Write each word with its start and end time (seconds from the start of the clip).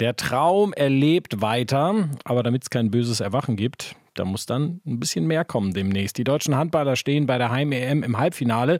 Der 0.00 0.16
Traum 0.16 0.72
erlebt 0.72 1.42
weiter, 1.42 2.08
aber 2.24 2.42
damit 2.42 2.62
es 2.62 2.70
kein 2.70 2.90
böses 2.90 3.20
Erwachen 3.20 3.56
gibt, 3.56 3.96
da 4.14 4.24
muss 4.24 4.46
dann 4.46 4.80
ein 4.86 4.98
bisschen 4.98 5.26
mehr 5.26 5.44
kommen 5.44 5.72
demnächst. 5.72 6.18
Die 6.18 6.24
deutschen 6.24 6.56
Handballer 6.56 6.96
stehen 6.96 7.26
bei 7.26 7.38
der 7.38 7.50
Heim-EM 7.50 8.02
im 8.02 8.18
Halbfinale. 8.18 8.78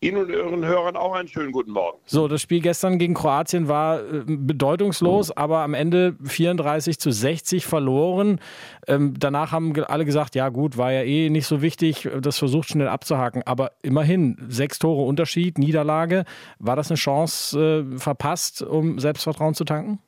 Ihnen 0.00 0.22
und 0.22 0.30
Ihren 0.30 0.64
Hörern 0.64 0.96
auch 0.96 1.12
einen 1.14 1.26
schönen 1.26 1.50
guten 1.50 1.72
Morgen. 1.72 1.98
So, 2.04 2.28
das 2.28 2.40
Spiel 2.40 2.60
gestern 2.60 2.98
gegen 2.98 3.14
Kroatien 3.14 3.66
war 3.66 4.00
äh, 4.00 4.22
bedeutungslos, 4.26 5.36
aber 5.36 5.60
am 5.60 5.74
Ende 5.74 6.16
34 6.22 7.00
zu 7.00 7.10
60 7.10 7.66
verloren. 7.66 8.40
Ähm, 8.86 9.14
danach 9.18 9.50
haben 9.50 9.74
alle 9.84 10.04
gesagt, 10.04 10.36
ja 10.36 10.50
gut, 10.50 10.76
war 10.76 10.92
ja 10.92 11.02
eh 11.02 11.30
nicht 11.30 11.46
so 11.46 11.62
wichtig, 11.62 12.08
das 12.20 12.38
versucht 12.38 12.68
schnell 12.68 12.88
abzuhaken. 12.88 13.42
Aber 13.44 13.72
immerhin, 13.82 14.36
sechs 14.48 14.78
Tore 14.78 15.02
Unterschied, 15.02 15.58
Niederlage. 15.58 16.24
War 16.60 16.76
das 16.76 16.90
eine 16.90 16.96
Chance 16.96 17.94
äh, 17.94 17.98
verpasst, 17.98 18.62
um 18.62 19.00
Selbstvertrauen 19.00 19.54
zu 19.54 19.64
tanken? 19.64 19.98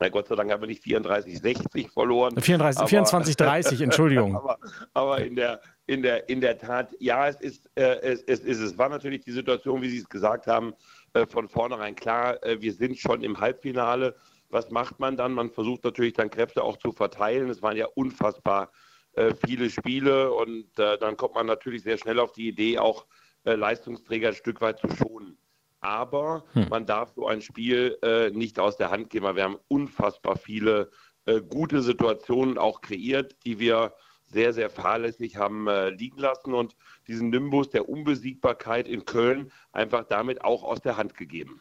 Na 0.00 0.08
Gott 0.08 0.28
sei 0.28 0.34
Dank 0.34 0.50
haben 0.50 0.62
wir 0.62 0.66
nicht 0.66 0.82
34, 0.82 1.38
60 1.40 1.90
verloren. 1.90 2.34
34, 2.40 2.88
24, 2.88 3.36
30, 3.36 3.80
Entschuldigung. 3.82 4.34
aber, 4.36 4.58
aber, 4.94 5.20
in, 5.20 5.36
der, 5.36 5.60
in, 5.86 6.02
der, 6.02 6.26
in 6.30 6.40
der 6.40 6.56
Tat, 6.56 6.96
ja, 7.00 7.28
es 7.28 7.38
ist, 7.42 7.70
äh, 7.74 8.00
es, 8.00 8.22
es, 8.22 8.40
es, 8.40 8.60
es 8.60 8.78
war 8.78 8.88
natürlich 8.88 9.20
die 9.20 9.32
Situation, 9.32 9.82
wie 9.82 9.90
Sie 9.90 9.98
es 9.98 10.08
gesagt 10.08 10.46
haben, 10.46 10.72
äh, 11.12 11.26
von 11.26 11.50
vornherein 11.50 11.94
klar, 11.94 12.42
äh, 12.42 12.62
wir 12.62 12.72
sind 12.72 12.98
schon 12.98 13.22
im 13.22 13.38
Halbfinale. 13.38 14.16
Was 14.48 14.70
macht 14.70 14.98
man 15.00 15.18
dann? 15.18 15.34
Man 15.34 15.50
versucht 15.50 15.84
natürlich 15.84 16.14
dann 16.14 16.30
Kräfte 16.30 16.64
auch 16.64 16.78
zu 16.78 16.92
verteilen. 16.92 17.50
Es 17.50 17.60
waren 17.60 17.76
ja 17.76 17.86
unfassbar 17.94 18.72
äh, 19.12 19.34
viele 19.46 19.68
Spiele 19.68 20.32
und 20.32 20.78
äh, 20.78 20.96
dann 20.96 21.18
kommt 21.18 21.34
man 21.34 21.44
natürlich 21.44 21.82
sehr 21.82 21.98
schnell 21.98 22.20
auf 22.20 22.32
die 22.32 22.48
Idee, 22.48 22.78
auch 22.78 23.04
äh, 23.44 23.54
Leistungsträger 23.54 24.28
ein 24.28 24.34
Stück 24.34 24.62
weit 24.62 24.78
zu 24.78 24.88
schonen 24.88 25.36
aber 25.80 26.44
hm. 26.52 26.68
man 26.68 26.86
darf 26.86 27.12
so 27.14 27.26
ein 27.26 27.40
Spiel 27.40 27.98
äh, 28.02 28.30
nicht 28.30 28.58
aus 28.58 28.76
der 28.76 28.90
Hand 28.90 29.10
geben. 29.10 29.34
Wir 29.34 29.44
haben 29.44 29.58
unfassbar 29.68 30.36
viele 30.36 30.90
äh, 31.26 31.40
gute 31.40 31.82
Situationen 31.82 32.58
auch 32.58 32.80
kreiert, 32.80 33.36
die 33.44 33.58
wir 33.58 33.94
sehr, 34.26 34.52
sehr 34.52 34.70
fahrlässig 34.70 35.36
haben 35.36 35.66
äh, 35.66 35.90
liegen 35.90 36.18
lassen 36.18 36.54
und 36.54 36.76
diesen 37.08 37.30
Nimbus 37.30 37.70
der 37.70 37.88
Unbesiegbarkeit 37.88 38.86
in 38.86 39.04
Köln 39.04 39.50
einfach 39.72 40.04
damit 40.04 40.44
auch 40.44 40.62
aus 40.62 40.80
der 40.80 40.96
Hand 40.96 41.16
gegeben. 41.16 41.60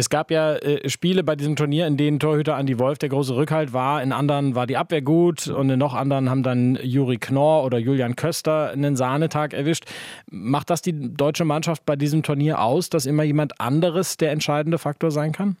Es 0.00 0.08
gab 0.08 0.30
ja 0.30 0.54
äh, 0.54 0.88
Spiele 0.88 1.22
bei 1.22 1.36
diesem 1.36 1.56
Turnier, 1.56 1.86
in 1.86 1.98
denen 1.98 2.18
Torhüter 2.18 2.56
Andi 2.56 2.78
Wolf 2.78 2.96
der 2.96 3.10
große 3.10 3.36
Rückhalt 3.36 3.74
war. 3.74 4.02
In 4.02 4.12
anderen 4.12 4.54
war 4.54 4.66
die 4.66 4.78
Abwehr 4.78 5.02
gut 5.02 5.46
und 5.46 5.68
in 5.68 5.78
noch 5.78 5.92
anderen 5.92 6.30
haben 6.30 6.42
dann 6.42 6.78
Juri 6.82 7.18
Knorr 7.18 7.66
oder 7.66 7.76
Julian 7.76 8.16
Köster 8.16 8.70
einen 8.70 8.96
Sahnetag 8.96 9.52
erwischt. 9.52 9.84
Macht 10.30 10.70
das 10.70 10.80
die 10.80 11.12
deutsche 11.14 11.44
Mannschaft 11.44 11.84
bei 11.84 11.96
diesem 11.96 12.22
Turnier 12.22 12.62
aus, 12.62 12.88
dass 12.88 13.04
immer 13.04 13.24
jemand 13.24 13.60
anderes 13.60 14.16
der 14.16 14.30
entscheidende 14.30 14.78
Faktor 14.78 15.10
sein 15.10 15.32
kann? 15.32 15.58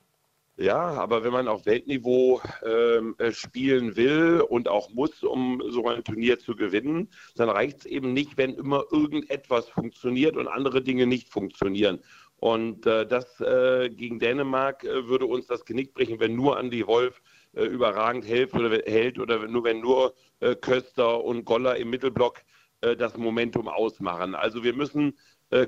Ja, 0.56 0.78
aber 0.78 1.22
wenn 1.22 1.32
man 1.32 1.46
auf 1.46 1.66
Weltniveau 1.66 2.40
ähm, 2.66 3.16
äh, 3.18 3.32
spielen 3.32 3.96
will 3.96 4.42
und 4.46 4.68
auch 4.68 4.88
muss, 4.90 5.22
um 5.22 5.62
so 5.68 5.86
ein 5.86 6.02
Turnier 6.02 6.38
zu 6.38 6.56
gewinnen, 6.56 7.08
dann 7.34 7.50
reicht 7.50 7.80
es 7.80 7.86
eben 7.86 8.14
nicht, 8.14 8.38
wenn 8.38 8.54
immer 8.54 8.84
irgendetwas 8.90 9.68
funktioniert 9.68 10.36
und 10.36 10.48
andere 10.48 10.82
Dinge 10.82 11.06
nicht 11.06 11.28
funktionieren. 11.28 12.00
Und 12.40 12.86
äh, 12.86 13.06
das 13.06 13.38
äh, 13.40 13.90
gegen 13.90 14.18
Dänemark 14.18 14.82
äh, 14.84 15.06
würde 15.06 15.26
uns 15.26 15.46
das 15.46 15.64
Genick 15.66 15.92
brechen, 15.92 16.20
wenn 16.20 16.34
nur 16.34 16.58
Andy 16.58 16.86
Wolf 16.86 17.20
äh, 17.52 17.64
überragend 17.64 18.26
hält 18.26 18.54
oder, 18.54 18.70
hält 18.86 19.18
oder 19.18 19.46
nur, 19.46 19.64
wenn 19.64 19.80
nur 19.80 20.14
äh, 20.40 20.54
Köster 20.54 21.22
und 21.22 21.44
Goller 21.44 21.76
im 21.76 21.90
Mittelblock 21.90 22.40
äh, 22.80 22.96
das 22.96 23.16
Momentum 23.18 23.68
ausmachen. 23.68 24.34
Also 24.34 24.64
wir 24.64 24.74
müssen 24.74 25.16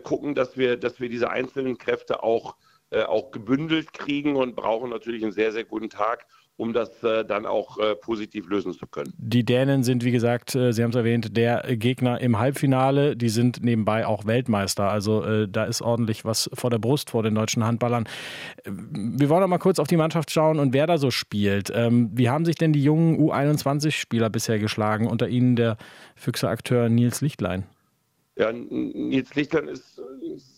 gucken, 0.05 0.37
dass 0.37 0.56
wir, 0.56 0.77
dass 0.77 1.00
wir 1.00 1.09
diese 1.09 1.28
einzelnen 1.28 1.77
Kräfte 1.77 2.22
auch, 2.22 2.55
auch 2.93 3.32
gebündelt 3.32 3.93
kriegen 3.93 4.37
und 4.37 4.55
brauchen 4.55 4.91
natürlich 4.91 5.25
einen 5.25 5.32
sehr, 5.32 5.50
sehr 5.50 5.65
guten 5.65 5.91
Tag, 5.91 6.25
um 6.56 6.72
das 6.72 7.02
äh, 7.02 7.24
dann 7.24 7.46
auch 7.46 7.78
äh, 7.78 7.94
positiv 7.94 8.48
lösen 8.48 8.72
zu 8.72 8.86
können. 8.86 9.12
Die 9.16 9.44
Dänen 9.44 9.82
sind, 9.82 10.04
wie 10.04 10.10
gesagt, 10.10 10.54
äh, 10.54 10.72
Sie 10.72 10.82
haben 10.82 10.90
es 10.90 10.96
erwähnt, 10.96 11.36
der 11.36 11.62
Gegner 11.76 12.20
im 12.20 12.38
Halbfinale. 12.38 13.16
Die 13.16 13.30
sind 13.30 13.62
nebenbei 13.64 14.06
auch 14.06 14.26
Weltmeister. 14.26 14.90
Also 14.90 15.24
äh, 15.24 15.48
da 15.48 15.64
ist 15.64 15.80
ordentlich 15.80 16.24
was 16.24 16.50
vor 16.52 16.70
der 16.70 16.78
Brust 16.78 17.10
vor 17.10 17.22
den 17.22 17.34
deutschen 17.34 17.64
Handballern. 17.64 18.04
Äh, 18.64 18.70
wir 18.70 19.28
wollen 19.28 19.40
noch 19.40 19.48
mal 19.48 19.58
kurz 19.58 19.78
auf 19.78 19.88
die 19.88 19.96
Mannschaft 19.96 20.30
schauen 20.30 20.58
und 20.58 20.72
wer 20.72 20.86
da 20.86 20.98
so 20.98 21.10
spielt. 21.10 21.72
Ähm, 21.74 22.10
wie 22.14 22.28
haben 22.28 22.44
sich 22.44 22.56
denn 22.56 22.72
die 22.72 22.82
jungen 22.82 23.19
U21-Spieler 23.19 24.28
bisher 24.30 24.58
geschlagen? 24.58 25.06
Unter 25.06 25.28
ihnen 25.28 25.56
der 25.56 25.78
Füchse-Akteur 26.16 26.88
Nils 26.88 27.22
Lichtlein. 27.22 27.64
Ja, 28.36 28.52
Nils 28.52 29.34
Lichtlein 29.34 29.69
ist 29.69 30.00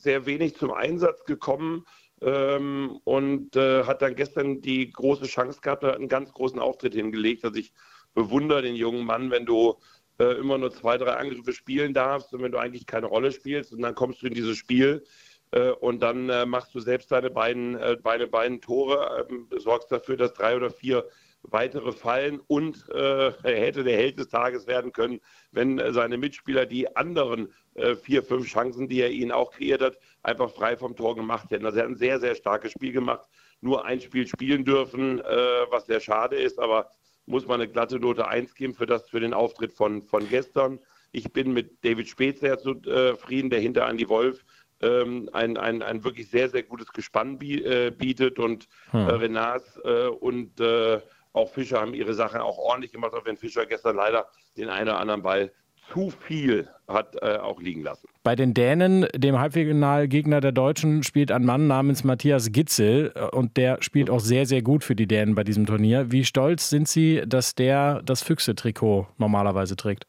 sehr 0.02 0.26
wenig 0.26 0.56
zum 0.56 0.72
Einsatz 0.72 1.24
gekommen 1.24 1.84
ähm, 2.24 2.98
und 3.04 3.54
äh, 3.54 3.84
hat 3.84 4.02
dann 4.02 4.16
gestern 4.16 4.62
die 4.62 4.90
große 4.90 5.26
Chance 5.26 5.60
gehabt, 5.60 5.84
einen 5.84 6.08
ganz 6.08 6.32
großen 6.32 6.58
Auftritt 6.58 6.94
hingelegt. 6.94 7.44
Also 7.44 7.58
ich 7.58 7.72
bewundere 8.14 8.62
den 8.62 8.74
jungen 8.74 9.04
Mann, 9.04 9.30
wenn 9.30 9.44
du 9.44 9.76
äh, 10.18 10.38
immer 10.38 10.56
nur 10.58 10.72
zwei, 10.72 10.96
drei 10.96 11.14
Angriffe 11.14 11.52
spielen 11.52 11.92
darfst 11.92 12.32
und 12.32 12.42
wenn 12.42 12.52
du 12.52 12.58
eigentlich 12.58 12.86
keine 12.86 13.06
Rolle 13.06 13.30
spielst 13.32 13.72
und 13.72 13.82
dann 13.82 13.94
kommst 13.94 14.22
du 14.22 14.26
in 14.26 14.34
dieses 14.34 14.56
Spiel 14.56 15.04
äh, 15.50 15.70
und 15.70 16.00
dann 16.02 16.30
äh, 16.30 16.46
machst 16.46 16.74
du 16.74 16.80
selbst 16.80 17.12
deine 17.12 17.30
beiden, 17.30 17.76
äh, 17.76 17.96
deine 18.02 18.26
beiden 18.26 18.60
Tore, 18.60 19.26
ähm, 19.28 19.48
sorgst 19.58 19.92
dafür, 19.92 20.16
dass 20.16 20.32
drei 20.32 20.56
oder 20.56 20.70
vier 20.70 21.06
weitere 21.50 21.92
fallen 21.92 22.40
und 22.46 22.88
äh, 22.90 23.28
er 23.28 23.60
hätte 23.60 23.84
der 23.84 23.96
Held 23.96 24.18
des 24.18 24.28
Tages 24.28 24.66
werden 24.66 24.92
können, 24.92 25.20
wenn 25.52 25.78
äh, 25.78 25.92
seine 25.92 26.16
Mitspieler 26.16 26.66
die 26.66 26.96
anderen 26.96 27.52
äh, 27.74 27.94
vier, 27.94 28.22
fünf 28.22 28.46
Chancen, 28.46 28.88
die 28.88 29.00
er 29.00 29.10
ihnen 29.10 29.32
auch 29.32 29.52
kreiert 29.52 29.82
hat, 29.82 29.98
einfach 30.22 30.50
frei 30.50 30.76
vom 30.76 30.96
Tor 30.96 31.14
gemacht 31.14 31.50
hätten. 31.50 31.66
Also 31.66 31.78
er 31.78 31.84
hat 31.84 31.90
ein 31.90 31.96
sehr, 31.96 32.18
sehr 32.18 32.34
starkes 32.34 32.72
Spiel 32.72 32.92
gemacht, 32.92 33.26
nur 33.60 33.84
ein 33.84 34.00
Spiel 34.00 34.26
spielen 34.26 34.64
dürfen, 34.64 35.20
äh, 35.20 35.24
was 35.70 35.86
sehr 35.86 36.00
schade 36.00 36.36
ist, 36.36 36.58
aber 36.58 36.90
muss 37.26 37.46
man 37.46 37.60
eine 37.60 37.70
glatte 37.70 37.98
Note 37.98 38.26
1 38.28 38.54
geben 38.54 38.74
für, 38.74 38.86
das, 38.86 39.08
für 39.08 39.20
den 39.20 39.32
Auftritt 39.32 39.72
von, 39.72 40.02
von 40.02 40.28
gestern. 40.28 40.78
Ich 41.12 41.32
bin 41.32 41.52
mit 41.52 41.84
David 41.84 42.08
Speth 42.08 42.38
sehr 42.38 42.58
zufrieden, 42.58 43.48
der 43.48 43.60
hinter 43.60 43.88
Andy 43.88 44.08
Wolf 44.08 44.44
ähm, 44.80 45.30
ein, 45.32 45.56
ein, 45.56 45.80
ein 45.80 46.04
wirklich 46.04 46.28
sehr, 46.28 46.50
sehr 46.50 46.64
gutes 46.64 46.92
Gespann 46.92 47.38
äh, 47.40 47.90
bietet 47.90 48.38
und 48.38 48.68
hm. 48.90 49.06
Renars 49.06 49.78
und 50.20 50.60
auch 51.34 51.50
Fischer 51.50 51.80
haben 51.80 51.92
ihre 51.92 52.14
Sache 52.14 52.42
auch 52.42 52.56
ordentlich 52.56 52.92
gemacht, 52.92 53.12
auch 53.12 53.26
wenn 53.26 53.36
Fischer 53.36 53.66
gestern 53.66 53.96
leider 53.96 54.26
den 54.56 54.70
einen 54.70 54.88
oder 54.88 55.00
anderen 55.00 55.22
Ball 55.22 55.52
zu 55.92 56.10
viel 56.10 56.68
hat 56.88 57.16
äh, 57.20 57.36
auch 57.36 57.60
liegen 57.60 57.82
lassen. 57.82 58.08
Bei 58.22 58.34
den 58.34 58.54
Dänen, 58.54 59.06
dem 59.14 59.38
Halbfinalgegner 59.38 60.40
der 60.40 60.52
Deutschen, 60.52 61.02
spielt 61.02 61.30
ein 61.30 61.44
Mann 61.44 61.66
namens 61.66 62.04
Matthias 62.04 62.52
Gitzel 62.52 63.12
äh, 63.14 63.26
und 63.36 63.56
der 63.58 63.82
spielt 63.82 64.08
auch 64.08 64.20
sehr, 64.20 64.46
sehr 64.46 64.62
gut 64.62 64.82
für 64.82 64.94
die 64.94 65.06
Dänen 65.06 65.34
bei 65.34 65.44
diesem 65.44 65.66
Turnier. 65.66 66.10
Wie 66.10 66.24
stolz 66.24 66.70
sind 66.70 66.88
Sie, 66.88 67.22
dass 67.26 67.54
der 67.54 68.00
das 68.02 68.22
Füchse-Trikot 68.22 69.08
normalerweise 69.18 69.76
trägt? 69.76 70.06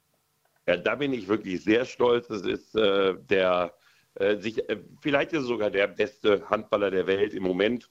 Ja, 0.67 0.77
da 0.77 0.95
bin 0.95 1.11
ich 1.11 1.27
wirklich 1.27 1.63
sehr 1.63 1.85
stolz. 1.85 2.27
Das 2.27 2.41
ist 2.43 2.75
äh, 2.75 3.15
der, 3.29 3.73
äh, 4.15 4.37
sich, 4.37 4.67
äh, 4.69 4.77
vielleicht 5.01 5.33
ist 5.33 5.43
sogar 5.43 5.71
der 5.71 5.87
beste 5.87 6.49
Handballer 6.49 6.89
der 6.89 7.05
Welt 7.05 7.33
im 7.33 7.43
Moment. 7.43 7.89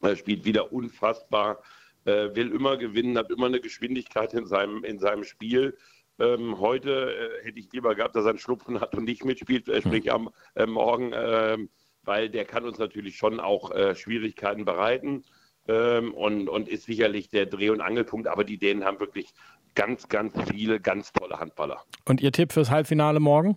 Er 0.00 0.16
spielt 0.16 0.46
wieder 0.46 0.72
unfassbar 0.72 1.62
äh, 2.10 2.34
will 2.34 2.52
immer 2.52 2.76
gewinnen, 2.76 3.16
hat 3.18 3.30
immer 3.30 3.46
eine 3.46 3.60
Geschwindigkeit 3.60 4.34
in 4.34 4.46
seinem, 4.46 4.84
in 4.84 4.98
seinem 4.98 5.24
Spiel. 5.24 5.76
Ähm, 6.18 6.58
heute 6.60 7.14
äh, 7.40 7.44
hätte 7.46 7.58
ich 7.58 7.72
lieber 7.72 7.94
gehabt, 7.94 8.14
dass 8.14 8.24
er 8.24 8.30
einen 8.30 8.38
Schnupfen 8.38 8.80
hat 8.80 8.94
und 8.94 9.04
nicht 9.04 9.24
mitspielt, 9.24 9.68
äh, 9.68 9.80
sprich 9.80 10.06
hm. 10.06 10.12
am 10.12 10.30
äh, 10.54 10.66
Morgen, 10.66 11.12
ähm, 11.14 11.70
weil 12.02 12.28
der 12.28 12.44
kann 12.44 12.64
uns 12.64 12.78
natürlich 12.78 13.16
schon 13.16 13.40
auch 13.40 13.70
äh, 13.70 13.94
Schwierigkeiten 13.94 14.64
bereiten 14.64 15.24
ähm, 15.68 16.12
und, 16.14 16.48
und 16.48 16.68
ist 16.68 16.84
sicherlich 16.84 17.30
der 17.30 17.46
Dreh- 17.46 17.70
und 17.70 17.80
Angelpunkt. 17.80 18.26
Aber 18.26 18.44
die 18.44 18.58
Dänen 18.58 18.84
haben 18.84 19.00
wirklich 19.00 19.32
ganz, 19.74 20.08
ganz 20.08 20.34
viele 20.50 20.80
ganz 20.80 21.12
tolle 21.12 21.38
Handballer. 21.38 21.82
Und 22.06 22.20
Ihr 22.20 22.32
Tipp 22.32 22.52
fürs 22.52 22.70
Halbfinale 22.70 23.20
morgen? 23.20 23.56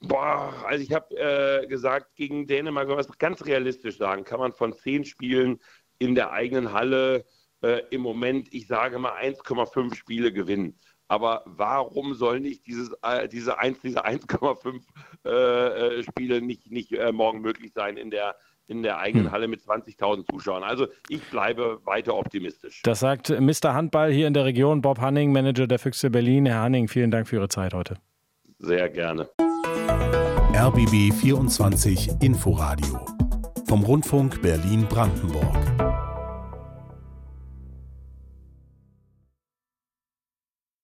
Boah, 0.00 0.52
also 0.66 0.82
ich 0.82 0.92
habe 0.92 1.16
äh, 1.16 1.66
gesagt, 1.66 2.16
gegen 2.16 2.46
Dänemark, 2.46 2.88
wenn 2.88 2.96
wir 2.96 3.00
es 3.00 3.18
ganz 3.18 3.44
realistisch 3.44 3.96
sagen, 3.96 4.24
kann 4.24 4.40
man 4.40 4.52
von 4.52 4.72
zehn 4.72 5.04
Spielen 5.04 5.60
in 5.98 6.14
der 6.14 6.32
eigenen 6.32 6.72
Halle 6.72 7.24
äh, 7.62 7.82
im 7.90 8.00
Moment, 8.00 8.52
ich 8.52 8.66
sage 8.66 8.98
mal, 8.98 9.12
1,5 9.12 9.94
Spiele 9.94 10.32
gewinnen. 10.32 10.78
Aber 11.08 11.42
warum 11.46 12.14
soll 12.14 12.40
nicht 12.40 12.66
dieses, 12.66 12.90
äh, 13.02 13.28
diese 13.28 13.58
1, 13.58 13.80
diese 13.80 14.04
1,5 14.04 14.80
äh, 15.24 15.30
äh, 15.30 16.02
Spiele 16.02 16.40
nicht, 16.40 16.70
nicht 16.70 16.92
äh, 16.92 17.12
morgen 17.12 17.40
möglich 17.40 17.72
sein 17.74 17.96
in 17.96 18.10
der 18.10 18.36
in 18.68 18.82
der 18.82 18.98
eigenen 18.98 19.26
hm. 19.26 19.32
Halle 19.32 19.46
mit 19.46 19.60
20.000 19.60 20.26
Zuschauern. 20.28 20.64
Also 20.64 20.88
ich 21.08 21.22
bleibe 21.30 21.80
weiter 21.84 22.16
optimistisch. 22.16 22.82
Das 22.82 22.98
sagt 22.98 23.30
Mr. 23.30 23.74
Handball 23.74 24.10
hier 24.10 24.26
in 24.26 24.34
der 24.34 24.44
Region, 24.44 24.82
Bob 24.82 25.00
Hanning, 25.00 25.30
Manager 25.30 25.68
der 25.68 25.78
Füchse 25.78 26.10
Berlin. 26.10 26.46
Herr 26.46 26.62
Hanning, 26.62 26.88
vielen 26.88 27.12
Dank 27.12 27.28
für 27.28 27.36
Ihre 27.36 27.48
Zeit 27.48 27.74
heute. 27.74 27.96
Sehr 28.58 28.88
gerne. 28.88 29.28
RBB 30.52 31.12
24 31.12 32.22
Inforadio 32.22 33.06
vom 33.68 33.84
Rundfunk 33.84 34.42
Berlin-Brandenburg. 34.42 35.85